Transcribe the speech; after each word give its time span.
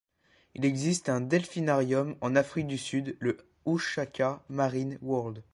Il 0.55 0.65
existe 0.65 1.09
un 1.09 1.21
delphinarium 1.21 2.15
en 2.21 2.35
Afrique 2.35 2.65
du 2.65 2.79
Sud, 2.79 3.15
le 3.19 3.37
uShaka 3.67 4.41
Marine 4.49 4.97
World. 5.03 5.43